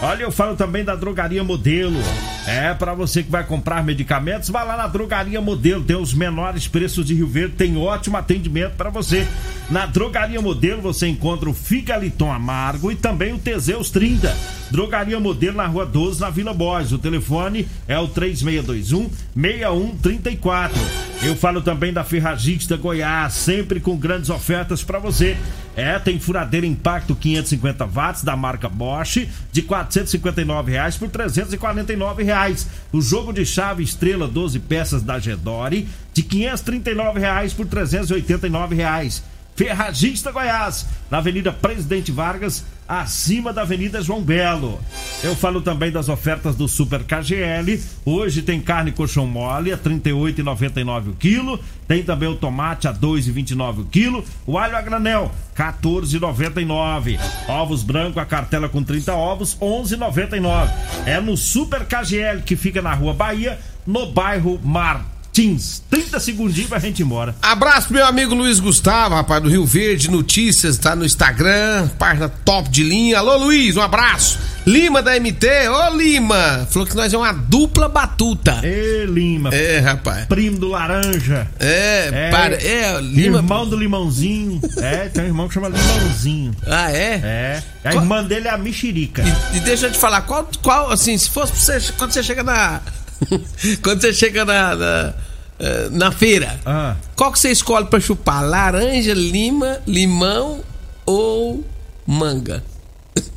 Olha, 0.03 0.23
eu 0.23 0.33
falo 0.33 0.57
também 0.57 0.83
da 0.83 0.97
Drogaria 0.97 1.45
Modelo. 1.45 1.99
É, 2.47 2.73
para 2.73 2.95
você 2.95 3.23
que 3.23 3.31
vai 3.31 3.45
comprar 3.45 3.85
medicamentos, 3.85 4.49
vai 4.49 4.67
lá 4.67 4.75
na 4.75 4.87
Drogaria 4.87 5.43
Modelo. 5.43 5.85
Tem 5.85 5.95
os 5.95 6.15
menores 6.15 6.67
preços 6.67 7.05
de 7.05 7.15
Rio 7.15 7.27
Verde, 7.27 7.57
tem 7.57 7.77
ótimo 7.77 8.17
atendimento 8.17 8.77
para 8.77 8.89
você. 8.89 9.29
Na 9.71 9.85
Drogaria 9.85 10.41
Modelo 10.41 10.81
você 10.81 11.07
encontra 11.07 11.51
o 11.51 11.55
Figaliton 11.55 12.33
Amargo 12.33 12.91
e 12.91 12.97
também 12.97 13.35
o 13.35 13.39
Teseus 13.39 13.91
30. 13.91 14.35
Drogaria 14.71 15.21
Modelo 15.21 15.59
na 15.59 15.67
Rua 15.67 15.85
12, 15.85 16.19
na 16.19 16.31
Vila 16.31 16.55
Borges. 16.55 16.93
O 16.93 16.99
telefone 16.99 17.69
é 17.87 17.99
o 17.99 18.09
3621 18.09 19.11
6134. 19.37 20.81
Eu 21.23 21.37
falo 21.37 21.61
também 21.61 21.93
da 21.93 22.03
Ferragista 22.03 22.75
Goiás, 22.75 23.35
sempre 23.35 23.81
com 23.81 23.95
grandes 23.99 24.31
ofertas 24.31 24.83
para 24.83 24.99
você. 24.99 25.37
É, 25.81 25.99
tem 25.99 26.21
furadeira 26.21 26.67
Impacto 26.67 27.17
550 27.17 27.87
watts 27.87 28.23
da 28.23 28.37
marca 28.37 28.69
Bosch 28.69 29.27
de 29.51 29.63
459 29.63 30.71
reais 30.71 30.95
por 30.99 31.09
349 31.09 32.23
reais. 32.23 32.69
O 32.93 33.01
jogo 33.01 33.33
de 33.33 33.47
chave 33.47 33.83
Estrela 33.83 34.29
12 34.29 34.59
peças 34.61 35.03
da 35.03 35.19
Gedore 35.19 35.89
de 36.13 36.23
539 36.23 37.19
reais 37.19 37.55
por 37.55 37.65
389 37.65 38.75
reais. 38.75 39.23
Ferragista 39.57 40.31
Goiás, 40.31 40.87
na 41.11 41.19
Avenida 41.19 41.51
Presidente 41.51 42.13
Vargas, 42.13 42.63
acima 42.91 43.53
da 43.53 43.63
Avenida 43.63 44.03
João 44.03 44.21
Belo. 44.21 44.81
Eu 45.23 45.37
falo 45.37 45.61
também 45.61 45.93
das 45.93 46.09
ofertas 46.09 46.57
do 46.57 46.67
Super 46.67 47.05
KGL. 47.05 47.81
Hoje 48.05 48.43
tem 48.43 48.61
carne 48.61 48.91
colchão 48.91 49.29
mole 49.29 49.73
a 49.73 49.77
R$ 49.77 49.83
38,99 49.83 51.11
o 51.11 51.13
quilo. 51.13 51.61
Tem 51.87 52.03
também 52.03 52.29
o 52.29 52.35
tomate 52.35 52.89
a 52.89 52.91
R$ 52.91 52.99
2,29 52.99 53.79
o 53.79 53.85
quilo. 53.85 54.25
O 54.45 54.59
alho 54.59 54.77
a 54.77 54.83
granel, 54.83 55.31
R$ 55.55 55.65
14,99. 55.65 57.17
Ovos 57.49 57.85
branco, 57.85 58.19
a 58.19 58.27
cartela 58.27 58.69
com 58.69 58.83
30 58.83 59.15
ovos, 59.15 59.57
R$ 59.61 59.67
11,99. 59.67 60.71
É 61.07 61.21
no 61.21 61.37
Super 61.37 61.87
KGL, 61.87 62.43
que 62.43 62.57
fica 62.57 62.83
na 62.83 62.93
Rua 62.93 63.15
Bahia, 63.15 63.57
no 63.87 64.11
bairro 64.11 64.61
Mar. 64.65 65.10
Martins. 65.41 65.83
30 65.89 66.19
segundinhos 66.21 66.69
pra 66.69 66.79
gente 66.79 67.01
ir 67.01 67.03
embora. 67.05 67.35
Abraço 67.41 67.87
pro 67.89 67.97
meu 67.97 68.05
amigo 68.07 68.35
Luiz 68.35 68.59
Gustavo, 68.59 69.15
rapaz, 69.15 69.41
do 69.43 69.49
Rio 69.49 69.65
Verde 69.65 70.11
Notícias, 70.11 70.77
tá 70.77 70.97
no 70.97 71.05
Instagram, 71.05 71.89
página 71.99 72.29
top 72.29 72.69
de 72.69 72.83
linha. 72.83 73.19
Alô, 73.19 73.37
Luiz, 73.45 73.77
um 73.77 73.81
abraço. 73.81 74.39
Lima 74.67 75.01
da 75.03 75.19
MT, 75.19 75.47
ô 75.69 75.97
Lima, 75.97 76.67
falou 76.71 76.87
que 76.87 76.95
nós 76.97 77.13
é 77.13 77.17
uma 77.17 77.33
dupla 77.33 77.89
batuta. 77.89 78.61
Ê, 78.63 79.07
Lima. 79.09 79.51
É, 79.55 79.79
rapaz. 79.79 80.27
Primo 80.27 80.59
do 80.59 80.69
Laranja. 80.69 81.49
É, 81.59 82.11
É. 82.13 82.31
para, 82.31 82.55
é, 82.63 83.01
Lima. 83.01 83.39
Irmão 83.39 83.69
do 83.69 83.77
Limãozinho. 83.77 84.61
É, 84.79 85.09
tem 85.09 85.25
um 85.25 85.27
irmão 85.29 85.49
que 85.49 85.55
chama 85.55 85.69
Limãozinho. 85.69 86.53
Ah, 86.67 86.91
é? 86.93 87.21
É. 87.25 87.63
A 87.85 87.93
Qual- 87.93 88.03
irmã 88.05 88.23
dele 88.25 88.49
é 88.49 88.51
a 88.51 88.59
Mexerica. 88.59 89.23
E, 89.53 89.57
e 89.57 89.61
deixa 89.61 89.87
eu 89.87 89.93
te 89.93 89.99
falar, 89.99 90.23
qual, 90.23 90.47
qual, 90.61 90.91
assim, 90.91 91.17
se 91.17 91.31
fosse 91.31 91.53
pra 91.53 91.61
você, 91.81 91.93
quando 91.93 92.13
você 92.13 92.23
chega 92.23 92.43
na. 92.43 92.81
quando 93.83 94.01
você 94.01 94.13
chega 94.13 94.45
na. 94.45 94.75
na, 94.77 95.15
eh, 95.59 95.89
na 95.91 96.11
feira, 96.13 96.59
Ah. 96.65 96.97
qual 97.17 97.31
que 97.33 97.39
você 97.39 97.51
escolhe 97.51 97.87
pra 97.87 98.01
chupar? 98.01 98.43
Laranja, 98.45 99.13
lima, 99.15 99.81
limão 99.87 100.63
ou 101.05 101.65
manga? 102.07 102.63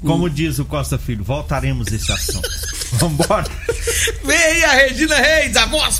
Como 0.06 0.30
diz 0.30 0.60
o 0.60 0.66
Costa 0.66 0.98
Filho, 0.98 1.24
voltaremos 1.24 1.88
a 1.92 1.96
esse 1.96 2.12
assunto. 2.12 2.48
Vambora. 2.94 3.46
Vem 4.24 4.38
aí 4.38 4.64
a 4.64 4.72
Regina 4.74 5.16
Reis, 5.16 5.56
a 5.58 5.66
voz 5.66 6.00